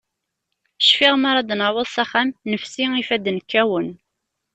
Cfiɣ, 0.87 1.13
mi 1.17 1.27
ara 1.29 1.47
d-naweḍ 1.49 1.87
s 1.89 1.97
axxam, 2.03 2.29
nefsi, 2.51 2.85
ifadden 3.01 3.41
kkawen. 3.43 3.89